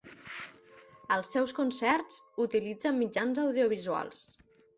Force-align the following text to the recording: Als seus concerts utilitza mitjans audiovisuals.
Als 1.15 1.29
seus 1.37 1.53
concerts 1.59 2.17
utilitza 2.47 2.95
mitjans 3.03 3.45
audiovisuals. 3.45 4.25